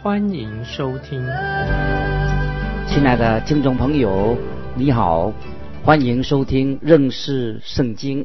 [0.00, 1.20] 欢迎收听。
[2.86, 4.38] 亲爱的听众朋友，
[4.76, 5.32] 你好，
[5.82, 8.24] 欢迎收听认识圣经，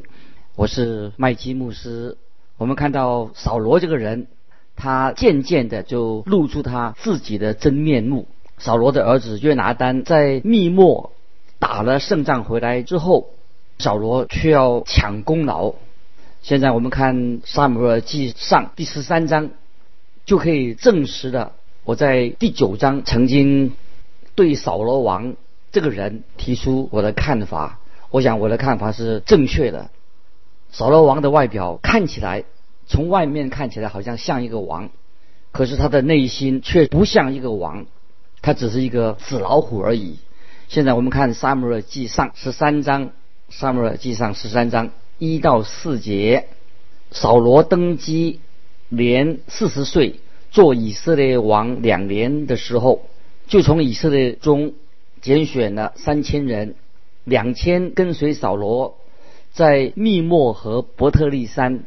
[0.54, 2.16] 我是麦基牧师。
[2.58, 4.28] 我们看到扫罗这个人，
[4.76, 8.28] 他渐渐的就露出他自己的真面目。
[8.58, 11.12] 扫罗的儿子约拿丹在密墨
[11.58, 13.30] 打了胜仗回来之后，
[13.80, 15.74] 扫罗却要抢功劳。
[16.40, 19.50] 现在我们看《撒母耳记上》第十三章，
[20.24, 21.52] 就可以证实了
[21.84, 23.72] 我在第九章曾经
[24.34, 25.36] 对扫罗王
[25.70, 27.78] 这个人提出我的看法。
[28.10, 29.90] 我想我的看法是正确的。
[30.70, 32.44] 扫罗王的外表看起来，
[32.86, 34.88] 从外面看起来好像像一个王，
[35.52, 37.84] 可是他的内心却不像一个王，
[38.40, 40.16] 他只是一个纸老虎而已。
[40.68, 43.08] 现在我们看《撒母耳记上》十三章，
[43.50, 46.46] 《撒母耳记上》十三章一到四节，
[47.10, 48.40] 扫罗登基
[48.88, 50.20] 年四十岁，
[50.54, 53.02] 做以色列王两年的时候，
[53.48, 54.72] 就从以色列中
[55.20, 56.76] 拣选了三千人，
[57.24, 58.96] 两千跟随扫罗。
[59.50, 61.82] 在密墨和伯特利山，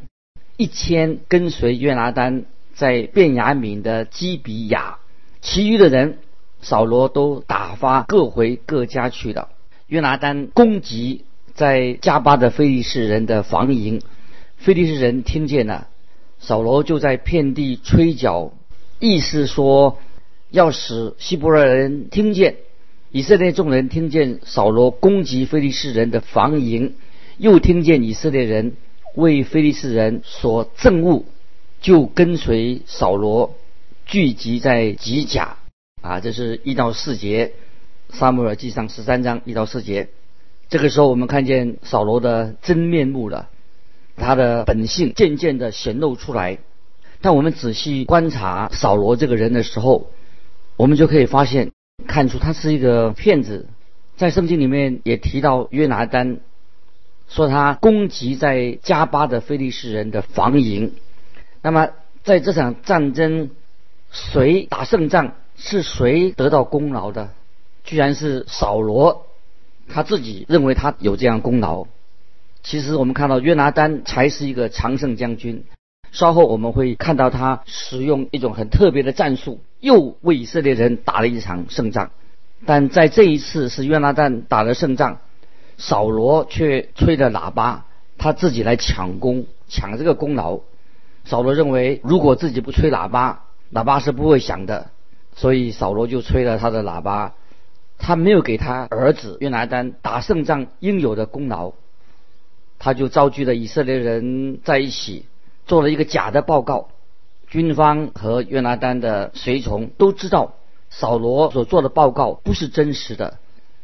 [0.57, 4.97] 一千跟随约拿丹在便雅敏的基比亚，
[5.41, 6.19] 其余的人
[6.59, 9.47] 扫罗都打发各回各家去了。
[9.87, 11.23] 约拿丹攻击
[11.53, 14.01] 在加巴的非利士人的防营，
[14.57, 15.87] 非利士人听见了，
[16.39, 18.51] 扫罗就在遍地吹角，
[18.99, 19.99] 意思说
[20.49, 22.55] 要使希伯来人听见，
[23.11, 26.95] 以色列众人听见扫罗攻击非利士人的防营。
[27.37, 28.73] 又听见以色列人
[29.13, 31.25] 为非利士人所憎恶，
[31.79, 33.53] 就跟随扫罗
[34.07, 35.57] 聚集在吉甲
[36.01, 37.53] 啊，这是一到四节，
[38.09, 40.09] 撒母耳记上十三章一到四节。
[40.69, 43.49] 这个时候，我们看见扫罗的真面目了，
[44.15, 46.57] 他的本性渐渐的显露出来。
[47.21, 50.11] 但我们仔细观察扫罗这个人的时候，
[50.75, 51.71] 我们就可以发现，
[52.07, 53.67] 看出他是一个骗子。
[54.15, 56.39] 在圣经里面也提到约拿丹。
[57.29, 60.93] 说他攻击在加巴的菲利士人的防营，
[61.61, 61.89] 那么
[62.23, 63.49] 在这场战争，
[64.11, 67.31] 谁打胜仗是谁得到功劳的？
[67.83, 69.27] 居然是扫罗，
[69.89, 71.87] 他自己认为他有这样功劳。
[72.63, 75.65] 其实我们看到约拿丹才是一个常胜将军，
[76.11, 82.11] 稍后我们会看到他使用一种很特别的战术，又为以色列人打了一场胜仗。
[82.65, 85.19] 但在这一次是约拿丹打了胜仗。
[85.79, 87.85] 扫罗却吹着喇叭，
[88.17, 90.61] 他自己来抢功，抢这个功劳。
[91.23, 94.89] 扫罗认为，如果自己不吹喇叭，喇叭是不会响的，
[95.35, 97.35] 所以扫罗就吹了他的喇叭。
[97.99, 101.73] 他没有给他儿子约拿丹打胜仗应有的功劳，
[102.79, 105.25] 他就召集了以色列人在一起，
[105.67, 106.89] 做了一个假的报告。
[107.49, 110.55] 军方和约拿丹的随从都知道，
[110.89, 113.39] 扫罗所做的报告不是真实的。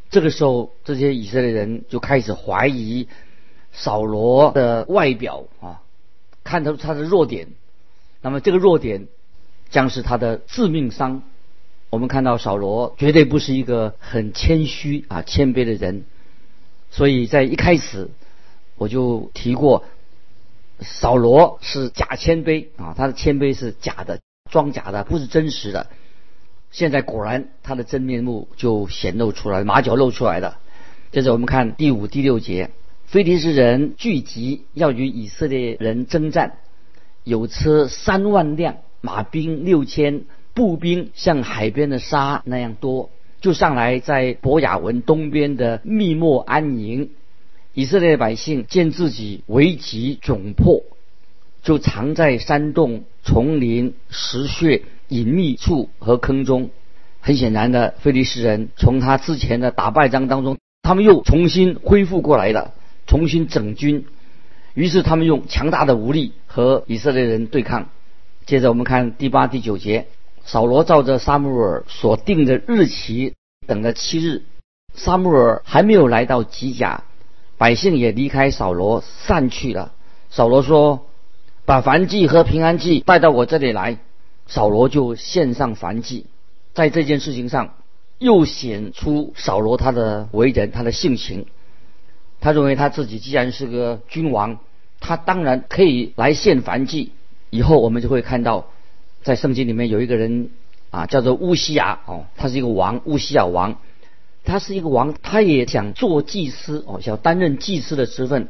[0.09, 3.07] 这个时候，这些以色列人就开始怀疑
[3.71, 5.81] 扫罗的外表啊，
[6.43, 7.47] 看出他的弱点。
[8.21, 9.07] 那么这个弱点
[9.69, 11.23] 将是他的致命伤。
[11.89, 16.03] 我们看到扫罗绝对不是一个很谦虚啊、谦卑的人。
[16.91, 18.09] 所以在一开始
[18.75, 19.85] 我就提过，
[20.83, 24.19] 扫罗是假谦卑啊，他的谦卑是假的、
[24.51, 25.87] 装假的，不是真实的。
[26.71, 30.59] 现在果然，他的真面目就显露出来，马脚露出来了。
[31.11, 32.71] 接着我们看第五、第六节，
[33.05, 36.53] 非利士人聚集要与以色列人征战，
[37.23, 40.23] 有车三万辆，马兵六千，
[40.55, 47.11] 步兵像海边的沙那样多，就上来在博雅文东边的密墨安营。
[47.73, 50.83] 以色列百姓见自己危急窘迫，
[51.61, 54.83] 就藏在山洞、丛林、石穴。
[55.09, 56.71] 隐秘处和坑中，
[57.19, 62.73] 很显然的，菲利士人从他之前的打败仗当中，他们又重新恢复过来了，
[63.05, 64.05] 重新整军。
[64.73, 67.89] 于是他们用强大的武力和以色列人对抗。
[68.47, 70.07] 接着我们看第八、第九节，
[70.45, 73.35] 扫罗照着沙穆尔所定的日期
[73.67, 74.45] 等了七日，
[74.95, 77.03] 沙穆尔还没有来到吉甲，
[77.63, 79.93] 百姓也离开扫罗散去了。
[80.29, 81.05] 扫罗说
[81.63, 83.99] ：“把燔祭和平安祭带到我这里来。”
[84.47, 86.25] 扫罗就献上燔祭，
[86.73, 87.75] 在这件事情上
[88.19, 91.45] 又显出扫罗他的为人，他的性情。
[92.41, 94.59] 他认为他自己既然是个君王，
[94.99, 97.13] 他当然可以来献燔祭。
[97.49, 98.65] 以后我们就会看到，
[99.21, 100.49] 在圣经里面有一个人
[100.91, 103.77] 啊，叫做乌西亚哦，他是一个王，乌西亚王，
[104.43, 108.49] 他是一个王，他也想做祭司哦，想担任祭司的职分，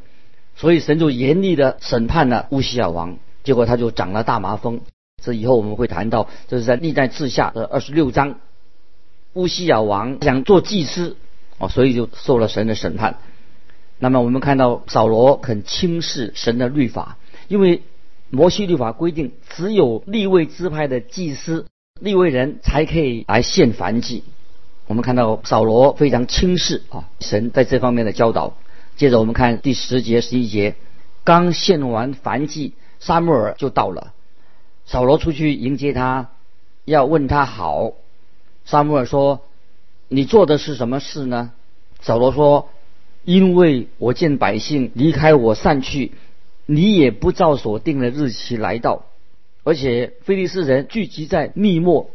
[0.56, 4.82] 所以神就严厉的审判了乌西亚王，结果他就长了大麻风。
[5.24, 8.40] 这以后我们会谈到，这是在历代志下的二十六章。
[9.34, 11.16] 乌西亚王想做祭司，
[11.58, 13.20] 哦，所以就受了神的审判。
[14.00, 17.18] 那么我们看到扫罗很轻视神的律法，
[17.48, 17.84] 因为
[18.30, 21.68] 摩西律法规定，只有立位支派的祭司、
[22.00, 24.24] 立位人才可以来献燔祭。
[24.86, 28.58] 我们看到扫罗非常轻视啊神在这方面的教导。
[28.96, 30.76] 接着我们看第十节、十一节，
[31.24, 34.14] 刚献完燔祭，沙穆尔就到了。
[34.86, 36.30] 扫罗出去迎接他，
[36.86, 37.94] 要问他好。
[38.66, 39.42] 沙穆尔说
[40.10, 41.52] ：“你做的是什么事呢？”
[42.02, 42.70] 扫罗说
[43.26, 46.12] ：“因为我见百姓离开我散去，
[46.66, 49.06] 你也不照所定的日期来到，
[49.64, 52.10] 而且菲利斯人聚集在密末。”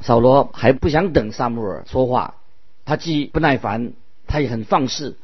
[0.00, 2.36] 扫罗还不想等沙穆尔说话，
[2.84, 3.92] 他既不耐烦，
[4.26, 5.16] 他也很放肆。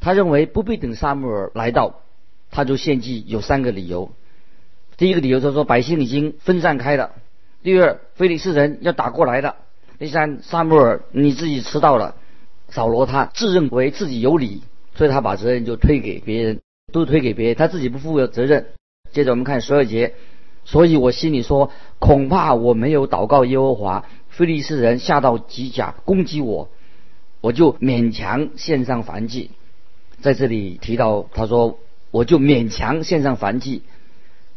[0.00, 2.00] 他认为不必等沙穆尔来到，
[2.50, 4.12] 他就献祭有三个理由。
[4.96, 7.10] 第一个理由就是说百姓已经分散开了；
[7.62, 9.56] 第二，菲利斯人要打过来了；
[9.98, 12.14] 第三，萨穆尔你自己迟到了。
[12.68, 14.62] 扫罗他自认为自己有理，
[14.94, 16.60] 所以他把责任就推给别人，
[16.92, 18.66] 都推给别人，他自己不负责任。
[19.10, 20.14] 接着我们看十二节，
[20.68, 26.68] 所以我心里说，恐怕我没有祷告耶和华，菲利斯人下到吉甲攻击我，
[27.40, 29.50] 我就勉强献上燔祭。
[30.20, 31.78] 在这里提到，他说
[32.10, 33.80] 我就勉强献上燔祭。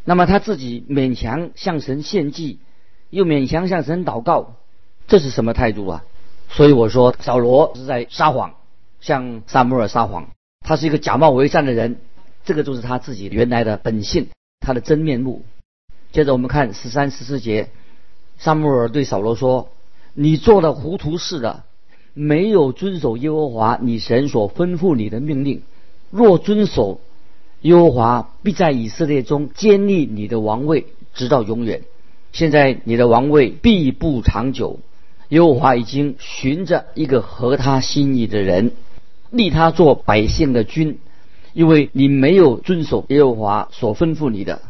[0.04, 2.60] 那么他自己勉强向神献祭，
[3.10, 4.56] 又勉强向神祷告，
[5.08, 6.04] 这是什么态度啊？
[6.50, 8.56] 所以我说扫罗是在撒谎，
[9.00, 10.28] 向撒母耳撒谎，
[10.60, 12.02] 他是一个假冒伪善的人，
[12.44, 14.28] 这个就是他自己原来的本性，
[14.60, 15.46] 他的真面目。
[16.12, 17.70] 接着我们看十三十四节，
[18.38, 19.70] 撒母耳对扫罗说
[20.14, 21.64] ：“你做了糊涂事了，
[22.14, 25.62] 没有遵守耶和华你神所吩咐你的命令，
[26.10, 27.00] 若遵守。”
[27.62, 31.84] 耶和华必在以色列中建立你的王位，直到永远。
[32.32, 34.80] 现在你的王位必不长久。
[35.30, 38.72] 耶和华已经寻着一个合他心意的人，
[39.30, 40.98] 立他做百姓的君，
[41.54, 44.64] 因为你没有遵守耶和华所吩咐你的。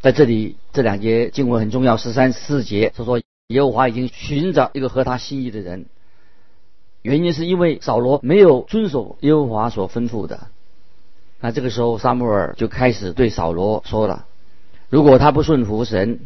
[0.00, 5.86] 在这里，这两节经文很重要，十三四节他说耶和华已经寻找一个合他心意的人，
[7.02, 10.46] 原因是因为扫罗没有遵守耶和华所吩咐的。
[11.40, 14.26] 那这个时候，萨母尔就开始对扫罗说了
[14.88, 16.20] ：“如果他不顺服神，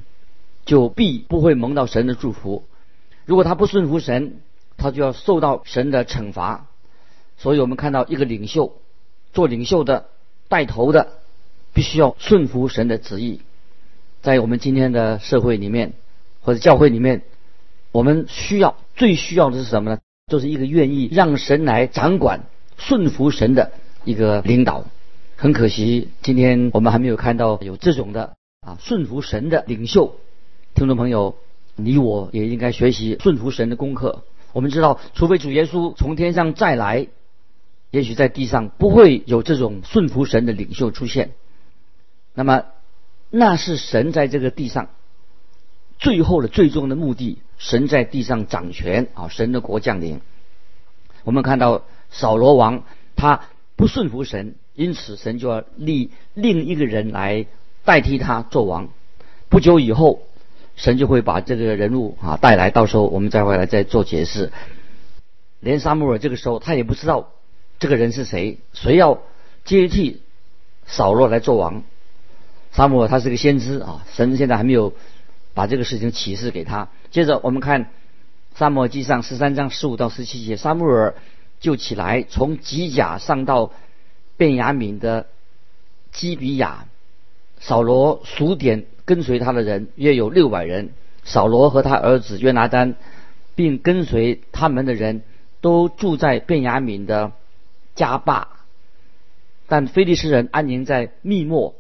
[0.66, 2.64] 就必不会蒙到神的祝福；
[3.24, 4.40] 如果他不顺服神，
[4.76, 6.66] 他就要受到神的惩罚。”
[7.38, 8.74] 所以我们看到一个领袖，
[9.32, 10.08] 做领袖的、
[10.48, 11.08] 带头的，
[11.72, 13.40] 必须要顺服神的旨意。
[14.22, 15.94] 在我们今天的社会里面，
[16.40, 17.22] 或者教会里面，
[17.90, 19.98] 我们需要最需要的是什么呢？
[20.28, 22.44] 就是一个愿意让神来掌管、
[22.78, 23.72] 顺服神的
[24.04, 24.84] 一个领导。
[25.36, 30.14] 很可惜，今天我们还没有看到有这种的啊顺服神的领袖。
[30.74, 31.34] 听众朋友，
[31.74, 34.22] 你我也应该学习顺服神的功课。
[34.52, 37.08] 我们知道，除非主耶稣从天上再来，
[37.90, 41.32] 也许在地上不会有这种顺服神的领袖出现。
[42.34, 42.66] 那么，
[43.34, 44.90] 那是神在这个地上
[45.98, 47.38] 最后的最终的目的。
[47.56, 50.20] 神在地上掌权啊，神的国降临。
[51.24, 52.84] 我们看到扫罗王
[53.16, 53.40] 他
[53.76, 54.54] 不顺服神。
[54.74, 57.46] 因此，神就要立另一个人来
[57.84, 58.88] 代替他做王。
[59.48, 60.22] 不久以后，
[60.76, 64.50] 神就会把这个人物啊带来，到时候我们再回来再做解释。
[65.60, 67.28] 连沙穆尔这个时候他也不知道
[67.78, 69.20] 这个人是谁，谁要
[69.64, 70.22] 接替
[70.86, 71.84] 扫罗来做王。
[72.72, 74.92] 沙穆尔他是个先知啊，神现在还没有
[75.54, 76.88] 把这个事情启示给他。
[77.10, 77.90] 接着我们看
[78.56, 81.14] 沙漠记上十三章十五到十七节，沙穆尔
[81.60, 83.72] 就起来从吉甲上到。
[84.34, 85.26] 便雅敏的
[86.10, 86.86] 基比亚，
[87.60, 90.90] 扫罗数点跟随他的人约有六百人。
[91.22, 92.96] 扫罗和他儿子约拿丹，
[93.54, 95.22] 并跟随他们的人
[95.60, 97.32] 都住在便雅敏的
[97.94, 98.48] 加坝。
[99.68, 101.76] 但菲利斯人安宁在密末，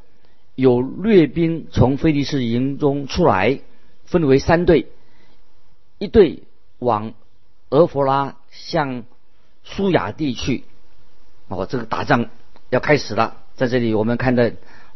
[0.54, 3.60] 有掠兵从菲利斯营中出来，
[4.04, 4.88] 分为三队，
[5.98, 6.42] 一队
[6.78, 7.14] 往
[7.70, 9.04] 俄弗拉向
[9.64, 10.64] 苏雅地去。
[11.48, 12.30] 哦，这个打仗。
[12.70, 14.44] 要开始了，在这里我们看到，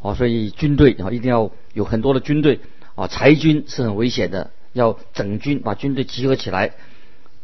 [0.01, 2.61] 哦，所以军队啊一定要有很多的军队
[2.95, 6.73] 啊，裁军是很危险的，要整军，把军队集合起来。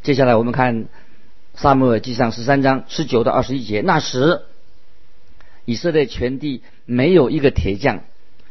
[0.02, 0.86] 接下来我们看
[1.54, 3.82] 萨母尔记上十三章十九到二十一节。
[3.82, 4.40] 那时，
[5.64, 8.02] 以色列全地没有一个铁匠，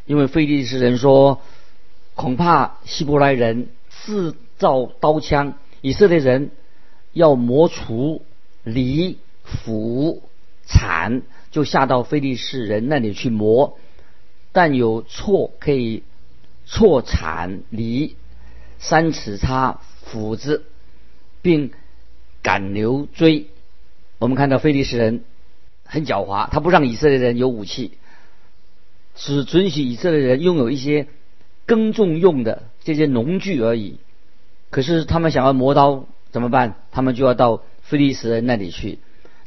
[0.05, 1.41] 因为菲利士人说，
[2.15, 3.67] 恐怕希伯来人
[4.05, 6.51] 制造刀枪，以色列人
[7.13, 8.23] 要磨除
[8.63, 10.23] 犁、斧、
[10.65, 13.77] 铲，就下到菲利士人那里去磨。
[14.53, 16.03] 但有锉可以
[16.67, 18.15] 锉铲犁，
[18.79, 20.65] 三尺叉斧子，
[21.41, 21.71] 并
[22.41, 23.47] 赶牛追。
[24.19, 25.23] 我们看到菲利士人
[25.91, 27.91] 很狡猾，他不让以色列人有武器，
[29.13, 31.07] 只准许以色列人拥有一些
[31.65, 33.97] 耕种用的这些农具而已。
[34.69, 36.75] 可是他们想要磨刀怎么办？
[36.91, 38.99] 他们就要到菲利士人那里去，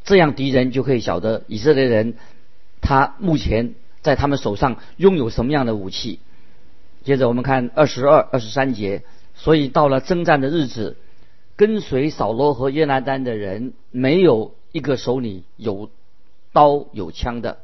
[0.03, 2.13] 这样敌人就可以晓得以色列人
[2.79, 3.73] 他目前。
[4.03, 6.19] 在他们手上拥有什么样的武器？
[7.03, 9.01] 接着我们看二十二、二十三节。
[9.33, 10.95] 所以到了征战的日子，
[11.55, 15.89] 跟随扫罗和约拿丹的人没有一个手里有
[16.55, 17.59] 刀有枪的，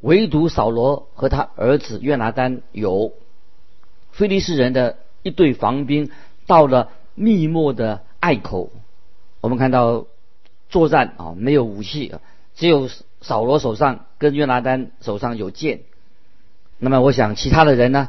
[0.00, 3.12] 唯独扫罗和他儿子约拿丹有。
[4.10, 6.10] 菲利士人的一队防兵
[6.48, 8.70] 到了密墨的隘口，
[9.40, 10.06] 我们看到
[10.68, 12.12] 作战啊，没有武器，
[12.56, 12.88] 只有。
[13.24, 15.82] 扫罗手上跟约拿丹手上有剑，
[16.78, 18.08] 那么我想其他的人呢？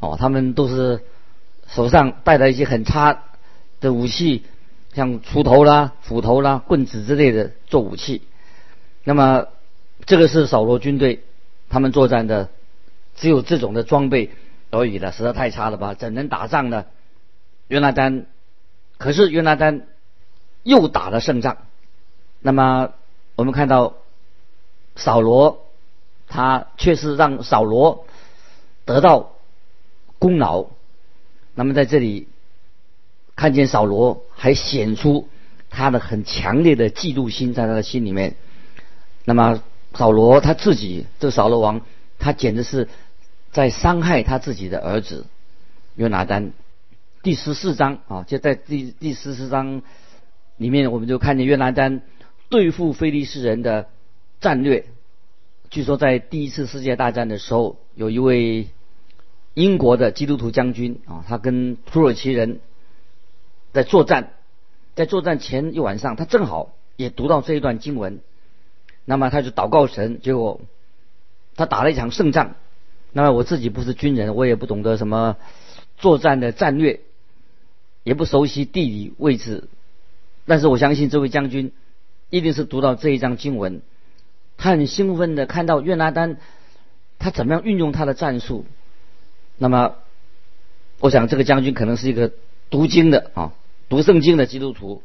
[0.00, 1.02] 哦，他们都是
[1.66, 3.22] 手上带着一些很差
[3.80, 4.44] 的武器，
[4.92, 8.20] 像锄头啦、斧头啦、棍子之类的做武器。
[9.04, 9.46] 那么
[10.06, 11.24] 这个是扫罗军队
[11.68, 12.48] 他们作战的
[13.16, 14.30] 只有这种的装备
[14.70, 15.94] 而已了，实在太差了吧？
[15.94, 16.86] 怎能打仗呢？
[17.68, 18.26] 约拿丹，
[18.98, 19.86] 可是约拿丹
[20.62, 21.58] 又打了胜仗。
[22.40, 22.92] 那么
[23.36, 23.94] 我们看到。
[24.96, 25.64] 扫罗，
[26.28, 28.04] 他却是让扫罗
[28.84, 29.32] 得到
[30.18, 30.66] 功劳。
[31.54, 32.28] 那么在这里
[33.34, 35.28] 看见扫罗还显出
[35.70, 38.34] 他的很强烈的嫉妒心在他的心里面。
[39.24, 39.62] 那么
[39.94, 41.80] 扫罗他自己，这个扫罗王，
[42.18, 42.88] 他简直是
[43.52, 45.26] 在伤害他自己的儿子
[45.96, 46.52] 约拿丹。
[47.22, 49.82] 第十四章啊，就在第第十四章
[50.56, 52.02] 里面，我们就看见约拿丹
[52.48, 53.88] 对付非利士人的。
[54.42, 54.86] 战略，
[55.68, 58.68] 据说在第一次世界大战的时候，有一位
[59.52, 62.60] 英国的基督徒将军啊，他跟土耳其人
[63.74, 64.32] 在作战，
[64.94, 68.20] 在作战前一晚上，他正好也读到这一段经文，
[69.10, 70.60] 那么他就祷告神，结果
[71.56, 72.54] 他打了一场胜仗。
[73.10, 75.36] 那么我自己不是军人，我也不懂得什么
[75.98, 77.00] 作战的战略，
[78.04, 79.64] 也不熟悉地理位置，
[80.46, 81.72] 但是我相信这位将军
[82.28, 83.82] 一定是读到这一章经文。
[84.56, 86.36] 他很兴奋的看到约拿丹，
[87.18, 88.64] 他怎么样运用他的战术？
[89.58, 89.96] 那么，
[91.00, 92.30] 我想这个将军可能是一个
[92.70, 93.54] 读经的啊，
[93.88, 95.02] 读圣经的基督徒。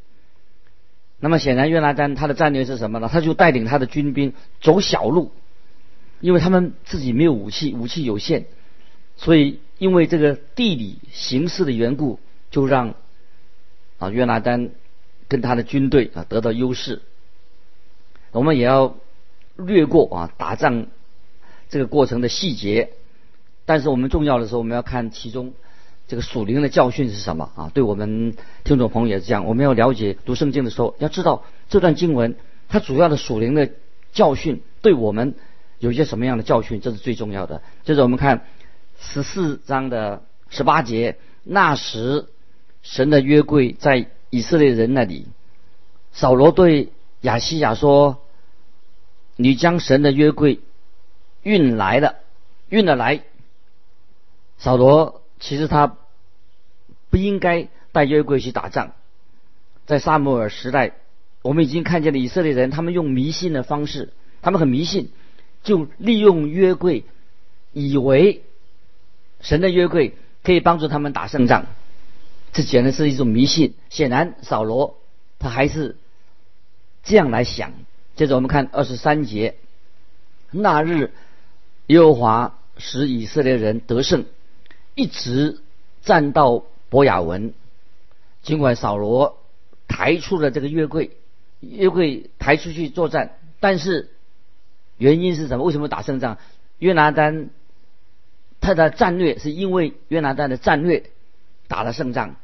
[1.25, 3.10] 那么显然约拿丹他的战略是什么呢？
[3.12, 5.32] 他就带领他的军兵走小路，
[6.20, 8.46] 因为他们自己没有武器，武器有限，
[9.17, 12.20] 所以因为这个地理形势的缘故，
[12.51, 12.94] 就让
[13.98, 14.70] 啊约拿丹
[15.27, 17.01] 跟他的军队啊得到优势。
[18.32, 18.96] 我们也要。
[19.58, 20.88] 略过啊，打仗
[21.70, 22.89] 这个过程的细节，
[23.63, 25.53] 但是我们重要的时候，我们要看其中
[26.08, 27.72] 这个属灵的教训是什么啊？
[27.74, 32.36] 对我们听众朋友也是这样，我们要了解读圣经的时候，要知道这段经文
[32.70, 33.72] 它主要的属灵的
[34.14, 35.36] 教训对我们
[35.80, 37.62] 有一些什么样的教训，这是最重要的。
[37.84, 38.46] 接着我们看
[39.00, 42.28] 十四章的十八节，那时
[42.82, 45.28] 神的约柜在以色列人那里，
[46.12, 46.90] 扫罗对
[47.22, 48.22] 亚西亚说。
[49.38, 50.62] 你将神的约柜
[51.44, 52.16] 运来了，
[52.70, 53.22] 运了来。
[54.58, 55.98] 扫罗其实他
[57.10, 58.94] 不应该带约柜去打仗。
[59.86, 60.94] 在萨摩尔时代，
[61.42, 65.12] 我们已经看见了以色列人，他们用迷信的方式，他们很迷信，
[65.63, 67.04] 就利用约柜，
[67.72, 68.42] 以为
[69.42, 71.68] 神的约柜可以帮助他们打胜仗。
[72.51, 73.75] 这简直是一种迷信。
[73.89, 74.98] 显然，扫罗
[75.38, 75.98] 他还是
[77.04, 77.74] 这样来想。
[78.15, 79.56] 接着我们看二十三节，
[80.50, 81.12] 那日
[81.88, 84.25] 耶和华使以色列人得胜，
[84.96, 85.62] 一直
[86.02, 87.54] 战到伯雅文。
[88.42, 89.38] 尽管扫罗
[89.88, 91.12] 抬出了这个约柜，
[91.60, 94.10] 约柜抬出去作战，但是
[94.98, 95.64] 原因是什么？
[95.64, 96.38] 为什么打胜仗？
[96.80, 97.50] 约拿丹
[98.62, 101.12] 他的战略是因为约拿丹的战略
[101.68, 102.36] 打了胜仗。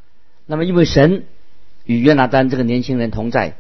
[0.45, 1.25] 那么因为神
[1.85, 3.55] 与约拿丹这个年轻人同在。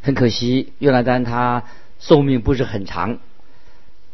[0.00, 1.64] 很可惜，约拿丹他
[1.98, 3.18] 寿命不是很长。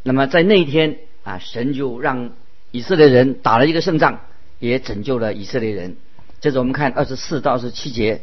[0.02, 2.30] 那么在那一天啊，神就让
[2.74, 4.22] 以色列人打了一个胜仗，
[4.58, 5.96] 也拯救了以色列人。
[6.40, 8.22] 接着我们看二十四到二十七节，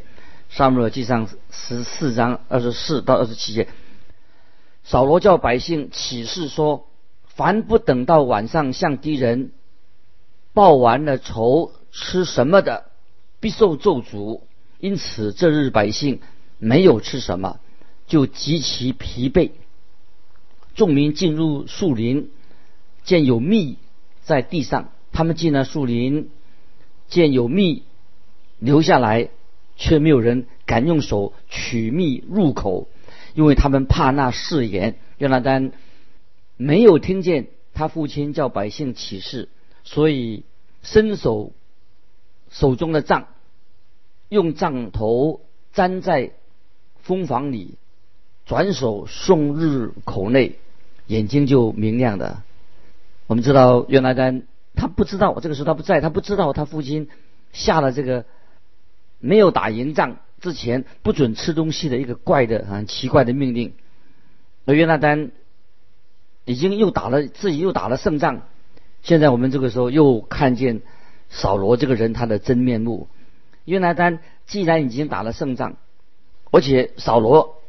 [0.50, 3.70] 沙漠记上十四章二十四到二十七节，
[4.84, 6.86] 扫罗叫百姓起誓说：
[7.24, 9.54] 凡不等到晚上向敌人
[10.54, 12.92] 报完了仇，吃什么的，
[13.40, 14.42] 必受咒诅。
[14.80, 16.20] 因此这日百姓
[16.58, 17.62] 没有吃什么，
[18.06, 19.52] 就极其疲惫。
[20.76, 22.32] 众民进入树林，
[23.06, 23.78] 见有蜜
[24.24, 26.30] 在地上，他们进了树林，
[27.08, 27.84] 见有蜜
[28.60, 29.30] 留下来，
[29.76, 32.88] 却没有人敢用手取蜜入口，
[33.34, 34.96] 因为他们怕那誓言。
[35.18, 35.72] 约拿丹
[36.58, 39.50] 没有听见他父亲叫百姓起誓，
[39.84, 40.44] 所以
[40.82, 41.52] 伸手
[42.50, 43.28] 手中的杖，
[44.30, 45.42] 用杖头
[45.74, 46.32] 粘在
[47.02, 47.76] 蜂房里。
[48.44, 50.58] 转手送入口内，
[51.08, 52.42] 眼睛就明亮的。
[53.32, 54.44] 我们知道约拿丹，
[54.76, 57.08] 他不知道这个时候他不在，他不知道他父亲
[57.54, 58.26] 下了这个
[59.20, 63.72] 没有打赢仗之前不准吃东西的一个怪的很奇怪的命令。
[64.66, 65.32] 而约拿丹
[66.44, 68.42] 已经又打了自己又打了胜仗，
[69.02, 70.82] 现在我们这个时候又看见
[71.30, 73.08] 扫罗这个人他的真面目。
[73.64, 75.78] 约拿丹既然已经打了胜仗，
[76.52, 77.62] 而且扫罗。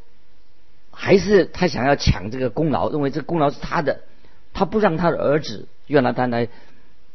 [0.91, 4.01] 还是他想要抢这个功劳，认为这功劳是他的，
[4.53, 6.47] 他不让他的儿子约拿丹来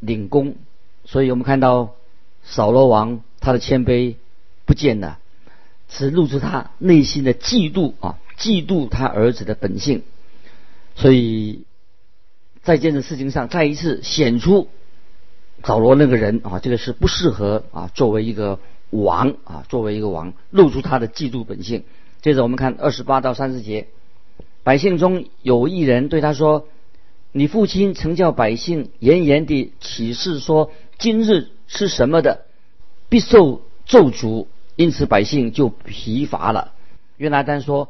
[0.00, 0.56] 领功，
[1.04, 1.94] 所以我们看到
[2.42, 4.16] 扫罗王他的谦卑
[4.64, 5.18] 不见了，
[5.88, 10.02] 只露出他内心的嫉妒啊，嫉妒他儿子的本性，
[10.94, 11.64] 所以
[12.62, 14.68] 在这件事情上再一次显出
[15.64, 21.84] 扫罗那个人啊，这个是不适合啊作为一个王啊，作为一个王，露出他的嫉妒本性。
[22.20, 23.88] 接着我们看二十八到三十节，
[24.62, 26.66] 百姓中有一人对他说
[27.32, 32.46] ：“你父亲曾叫百姓严严地起誓说，今日吃什么的，
[33.08, 34.46] 必受咒诅。
[34.76, 36.72] 因此百姓就疲乏了。”
[37.18, 37.88] 约拿丹说：“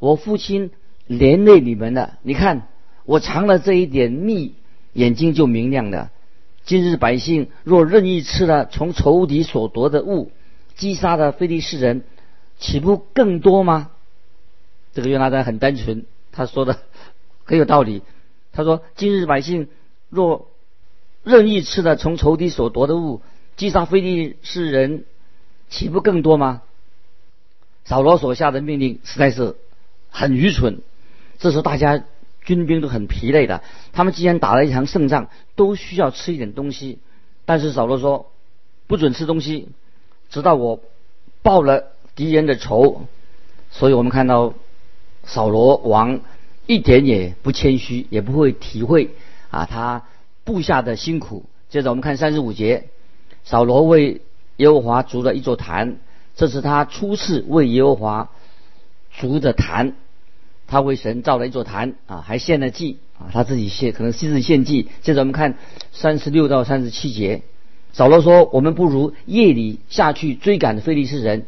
[0.00, 0.70] 我父亲
[1.06, 2.18] 连累你们了。
[2.22, 2.68] 你看
[3.04, 4.54] 我尝了这一点蜜，
[4.94, 6.10] 眼睛就明亮了。
[6.64, 10.30] 今日百姓若任意吃了从仇敌所夺的物，
[10.74, 12.02] 击杀的非利士人。”
[12.58, 13.90] 岂不更多吗？
[14.92, 16.78] 这个约拿丹很单纯，他说的
[17.44, 18.02] 很有道理。
[18.52, 19.68] 他说：“今日百姓
[20.08, 20.48] 若
[21.22, 23.22] 任意吃了从仇敌所夺的物，
[23.56, 25.04] 击杀非利士人，
[25.70, 26.62] 岂不更多吗？”
[27.84, 29.56] 扫罗所下的命令实在是
[30.10, 30.80] 很愚蠢。
[31.38, 32.04] 这时大家
[32.44, 33.62] 军兵都很疲累的，
[33.92, 36.98] 他们既然打了一场胜仗，都需要吃一点东西。
[37.44, 38.30] 但是扫罗说
[38.86, 39.68] ：“不准吃东西，
[40.30, 40.80] 直到我
[41.42, 43.06] 报了。”敌人的仇，
[43.70, 44.52] 所以我们看到
[45.24, 46.20] 扫罗王
[46.66, 49.10] 一点也不谦虚，也不会体会
[49.50, 50.04] 啊他
[50.44, 51.44] 部下的辛苦。
[51.68, 52.88] 接着我们看三十五节，
[53.44, 54.20] 扫罗为
[54.56, 55.96] 耶和华筑了一座坛，
[56.36, 58.30] 这是他初次为耶和华
[59.18, 59.94] 筑的坛。
[60.68, 64.88] 他为神造了一座坛啊，还献了祭啊，他自己献，可能亲自献祭。
[65.02, 65.58] 接着我们看
[65.92, 67.42] 三十六到三十七节，
[67.92, 71.44] 扫罗说：“我们不如夜里下去追赶非利士人。”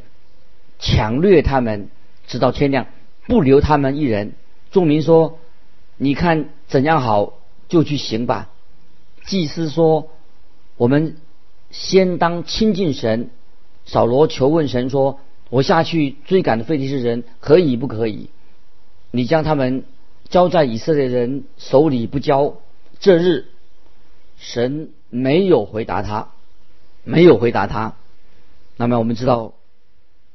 [0.79, 1.88] 抢掠他们，
[2.27, 2.87] 直到天亮，
[3.27, 4.35] 不留他们一人。
[4.74, 5.38] 众民说
[5.96, 7.34] ：“你看怎样好，
[7.68, 8.50] 就去行吧。”
[9.24, 10.10] 祭司说
[10.76, 11.16] ：“我们
[11.70, 13.30] 先当亲近神。”
[13.87, 18.28] 扫罗求问神说：“我下去追赶的非利士人，可以不可以？
[19.12, 19.84] 你将他们
[20.28, 22.56] 交在以色列人手里不交？”
[22.98, 23.46] 这日，
[24.37, 26.32] 神没有回答他，
[27.04, 27.94] 没有回答他。
[28.76, 29.54] 那么我们知道。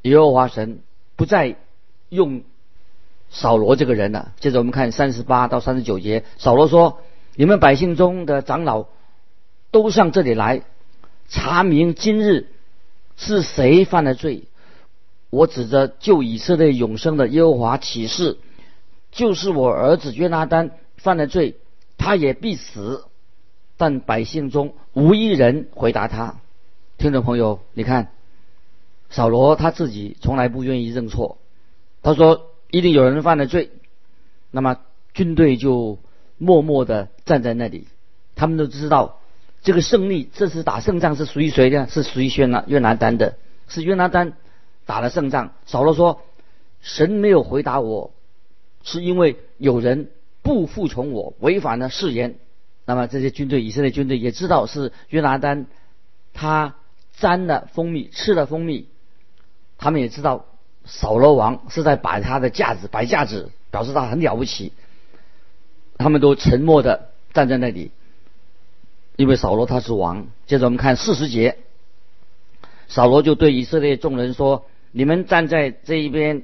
[0.04, 0.80] 耶和华神
[1.18, 1.58] 不再
[2.08, 2.44] 用
[3.30, 4.32] 扫罗这个人呢。
[4.40, 7.02] 接着我们看三十八到三十九节，扫罗说
[7.36, 8.86] ：“你们百姓中的长老
[9.72, 10.62] 都上这里来，
[11.30, 12.48] 查明今日
[13.18, 14.44] 是谁犯了罪。
[15.30, 18.38] 我指着救以色列永生的耶和华起誓，
[19.12, 21.56] 就是我儿子约拿丹犯了罪，
[21.98, 23.06] 他也必死。
[23.78, 26.38] 但百姓中无一人回答他。
[26.98, 28.12] 听众朋友，你看。”
[29.12, 31.40] 扫罗他自己从来不愿意认错，
[32.04, 33.72] 他说一定有人犯了罪，
[34.52, 34.78] 那么
[35.14, 36.00] 军队就
[36.38, 37.88] 默默的站在那里。
[38.36, 39.20] 他们都知道
[39.62, 41.88] 这个胜利，这次打胜仗是属于谁的？
[41.88, 44.34] 是属于约拿约拿丹的，是约拿丹
[44.86, 45.54] 打了胜仗。
[45.66, 46.22] 扫罗说
[46.82, 48.14] ：“神没有回答我，
[48.84, 50.10] 是因为有人
[50.42, 52.36] 不服从我，违反了誓言。”
[52.86, 55.68] 那么这些军队，以色列军队也知道是约拿丹，
[56.34, 56.76] 他
[57.18, 58.88] 沾了蜂蜜，吃了蜂蜜。
[59.78, 60.46] 他们也知道
[60.92, 64.74] 扫罗王是在摆他的架子，摆架子表示他很了不起。
[65.98, 67.92] 他们都沉默的站在那里，
[69.18, 70.28] 因为扫罗他是王。
[70.48, 71.58] 接着我们看四十节，
[72.88, 76.44] 扫罗就对以色列众人说：“你们站在这一边，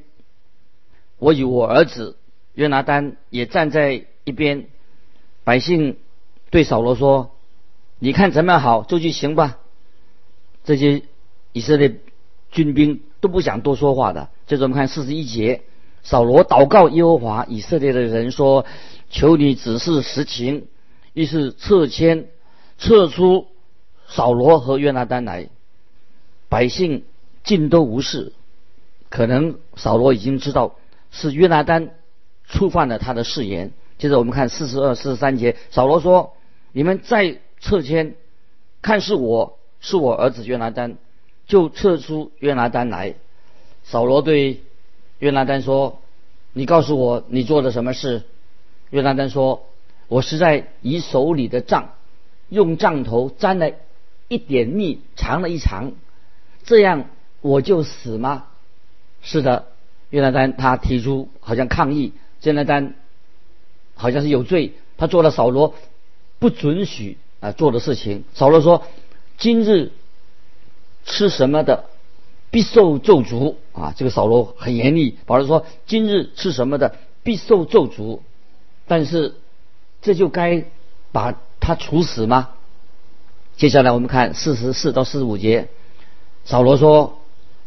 [1.17, 2.17] 我与我儿子
[2.53, 4.67] 约拿丹也站在一边。”
[5.43, 5.97] 百姓
[6.51, 7.31] 对扫罗说
[7.97, 9.58] ：“你看怎么样好，就去行吧。”
[10.65, 11.03] 这些
[11.53, 11.99] 以色列
[12.51, 14.29] 军兵都不想多说话的。
[14.47, 15.62] 接着我们看四十一节，
[16.03, 18.65] 扫罗祷告耶和华以色列的人说
[19.10, 20.67] ：“求你指示实情。”
[21.13, 22.27] 于是撤迁，
[22.77, 23.47] 撤出
[24.08, 25.49] 扫罗和约拿丹来。
[26.47, 27.05] 百姓
[27.43, 28.34] 尽都无事，
[29.10, 30.75] 可能扫罗已经知道
[31.10, 31.89] 是约拿丹
[32.43, 33.71] 触犯了他的誓言。
[33.97, 36.34] 接着我们看四十二、四十三节，扫罗说
[36.71, 38.15] ：“你们再撤迁，
[38.81, 40.97] 看是我是我儿子约拿丹，
[41.47, 43.15] 就撤出约拿丹来。”
[43.86, 44.62] 扫罗对
[45.19, 46.02] 约拿丹说
[46.54, 48.24] ：“你告诉我你做了什么事？”
[48.91, 49.65] 约拿丹说
[50.10, 51.93] ：“我是在以手里的杖，
[52.50, 53.71] 用杖头沾了
[54.28, 55.93] 一点蜜，尝了一尝，
[56.63, 57.06] 这样
[57.41, 58.48] 我就死吗？”
[59.24, 59.67] 是的，
[60.10, 62.12] 约拿丹他提出好像抗议，
[62.43, 62.95] 约拿丹。
[63.98, 65.74] 好像是有罪，他做了扫罗
[66.38, 68.26] 不准许啊做的事情。
[68.34, 68.84] 扫罗说
[69.39, 69.93] ：“今日
[71.06, 71.86] 吃什么的，
[72.55, 75.17] 必受咒诅啊！”这个扫罗很严厉。
[75.25, 78.21] 保罗说：“今日吃什么的，必受咒诅。”
[78.87, 79.35] 但是
[80.01, 80.63] 这就该
[81.11, 82.51] 把他处死吗？
[83.57, 85.67] 接下来我们看四十四到四十五节，
[86.45, 87.19] 扫罗说：“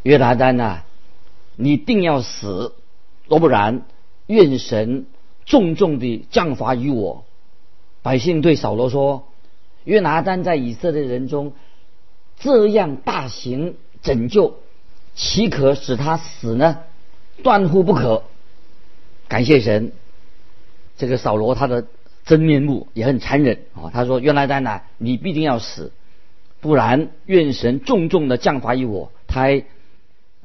[0.05, 0.85] 约拿丹呐，
[1.57, 2.73] 你定要死，
[3.29, 3.83] 若不然，
[4.27, 5.05] 愿神。”
[5.45, 7.25] 重重的降罚于我。
[8.03, 9.29] 百姓对扫罗说
[9.85, 11.53] ：“约拿丹在以色列人中
[12.39, 14.57] 这样大行拯救，
[15.19, 16.79] 岂可使他死呢？
[17.43, 18.23] 断乎不可。”
[19.29, 19.93] 感谢神，
[20.97, 21.85] 这个扫罗他的
[22.25, 23.91] 真面目也很残忍啊。
[23.93, 25.93] 他说：“约拿丹呐，你必定要死，
[26.61, 29.65] 不然愿神重重的降罚于我。”他还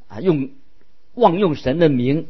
[0.09, 0.49] 啊用
[1.13, 2.27] 妄用神的名。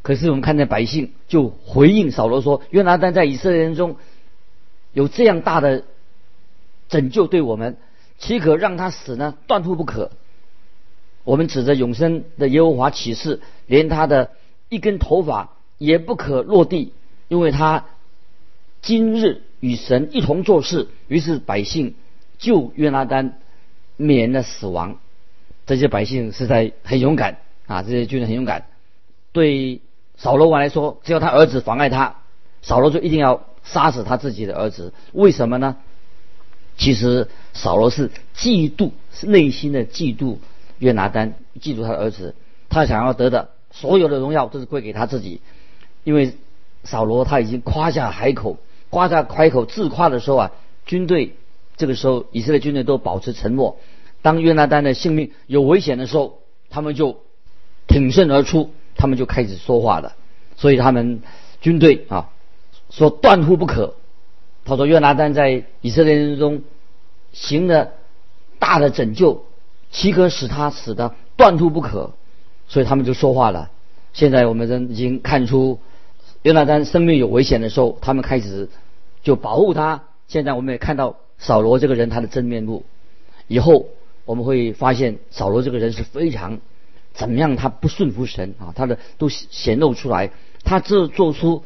[0.00, 3.96] 可是我们看见百姓就回应扫罗说：“约拿丹在以色列人中
[4.92, 5.84] 有这样大的
[6.88, 7.76] 拯救，对我们
[8.18, 9.36] 岂可让他死呢？
[9.46, 10.10] 断乎不可。
[11.28, 14.30] 我们指着永生的耶和华起誓，连他的
[14.70, 16.94] 一根头发也不可落地，
[17.28, 17.84] 因为他
[18.80, 20.88] 今日与神一同做事。
[21.06, 21.94] 于是百姓
[22.38, 23.38] 救约拿丹
[23.98, 24.96] 免了死亡。
[25.66, 27.36] 这些百姓实在很勇敢
[27.66, 27.82] 啊！
[27.82, 28.64] 这些军人很勇敢，
[29.32, 29.82] 对。”
[30.16, 32.16] 扫罗王来说，只要他儿子妨碍他，
[32.62, 34.94] 扫罗就一定要杀死他自己的儿子。
[35.12, 35.76] 为什么呢？
[36.78, 40.38] 其实扫罗是嫉妒，是内心的嫉妒
[40.78, 42.34] 约拿丹，记住他的儿子，
[42.68, 45.40] 他想要得的所有的荣耀都是归给他自己。
[46.04, 46.34] 因为
[46.84, 48.58] 扫罗他已经夸下海口，
[48.90, 50.52] 夸下海口自夸的时候啊，
[50.86, 51.34] 军队
[51.76, 53.78] 这个时候以色列军队都保持沉默。
[54.22, 57.18] 当约拿丹的性命有危险的时候，他们就
[57.86, 58.70] 挺身而出。
[59.00, 60.16] 他们就开始说话了，
[60.56, 61.22] 所以他们
[61.60, 62.30] 军队啊
[62.90, 63.94] 说断乎不可。
[64.64, 66.62] 他说约拿丹在以色列人中
[67.32, 67.92] 行了
[68.58, 69.44] 大的拯救，
[69.90, 72.12] 岂可使他死的断乎不可？
[72.68, 73.70] 所以他们就说话了。
[74.12, 75.80] 现在我们人已经看出
[76.42, 78.68] 约拿丹生命有危险的时候，他们开始
[79.22, 80.04] 就保护他。
[80.26, 82.84] 现在我们也看到扫罗这个人他的真面目。
[83.46, 83.86] 以后
[84.24, 86.60] 我们会发现扫罗这个人是非常。
[87.14, 87.56] 怎么样？
[87.56, 90.30] 他不顺服神啊，他的都显露出来。
[90.62, 91.64] 他这做出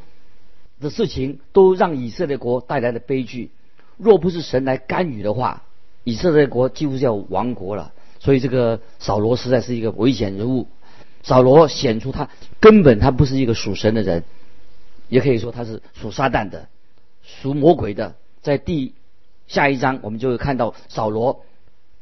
[0.80, 3.50] 的事情，都让以色列国带来的悲剧。
[3.98, 5.64] 若不是神来干预的话，
[6.04, 7.92] 以色列国几乎就要亡国了。
[8.22, 10.68] 所以这个扫罗实在是一个危险人物。
[11.24, 12.28] 扫罗显出他
[12.61, 14.22] 根本他不是一个属神的人，
[15.08, 16.68] 也可以说他是属撒旦的，
[17.24, 18.14] 属魔鬼的。
[18.40, 18.94] 在第
[19.48, 21.44] 下一章，我们就会看到扫罗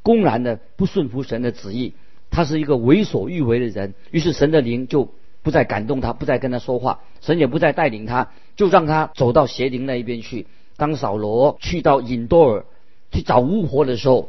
[0.03, 1.95] 公然的不顺服神的旨意。
[2.31, 5.09] 他是一个为所欲为的人，于是神的灵就
[5.41, 10.47] 不再感动他，不再跟他说话，神也不再带领他，就让他走到邪灵那一边去。
[10.77, 12.67] 当扫罗去到隐多尔
[13.11, 14.29] 去找巫婆的时候，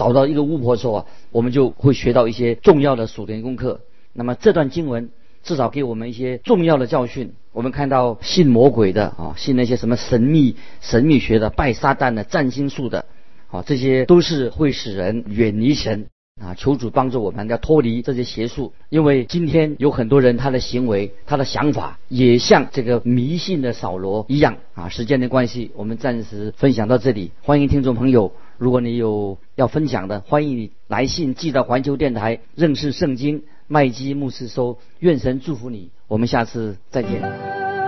[0.00, 3.82] 找到一个巫婆的时候啊，我们就会学到一些重要的属灵功课。
[4.14, 5.10] 那么这段经文
[5.42, 7.34] 至少给我们一些重要的教训。
[7.52, 13.04] 我们看到信魔鬼的啊，信那些什么神秘神秘学的、拜撒旦的、占星术的，
[13.50, 16.06] 啊，这些都是会使人远离神。
[16.40, 18.72] 啊，求主帮助我们，要脱离这些邪术。
[18.88, 24.56] 因为今天有很多人，他的行为、他的想法也像这个迷信的扫罗一样。
[24.72, 27.32] 啊，时间的关系，我们暂时分享到这里。
[27.42, 34.76] 欢迎听众朋友，如果你有要分享的，欢迎你来信寄到环球电台认识圣经麦基牧师收。
[34.98, 37.79] 愿神祝福你，我们下次再见。